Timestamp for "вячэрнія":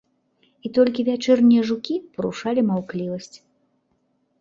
1.09-1.67